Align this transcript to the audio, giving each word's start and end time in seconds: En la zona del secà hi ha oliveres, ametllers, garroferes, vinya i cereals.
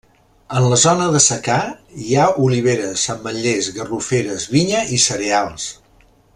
En 0.59 0.63
la 0.69 0.77
zona 0.83 1.09
del 1.15 1.21
secà 1.25 1.57
hi 2.05 2.17
ha 2.17 2.25
oliveres, 2.45 3.05
ametllers, 3.15 3.69
garroferes, 3.77 4.49
vinya 4.57 4.85
i 4.97 5.01
cereals. 5.09 5.71